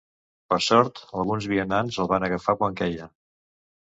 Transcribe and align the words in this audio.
Per 0.53 0.57
sort, 0.67 1.01
alguns 1.23 1.47
vianants 1.53 2.01
el 2.05 2.11
van 2.15 2.27
agafar 2.29 2.57
quan 2.63 2.81
queia. 2.81 3.11